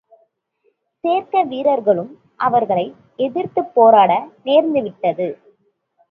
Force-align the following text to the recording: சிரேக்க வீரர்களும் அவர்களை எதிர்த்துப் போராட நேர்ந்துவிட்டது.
சிரேக்க 1.03 1.43
வீரர்களும் 1.43 2.09
அவர்களை 2.39 2.85
எதிர்த்துப் 3.17 3.71
போராட 3.73 4.11
நேர்ந்துவிட்டது. 4.45 5.27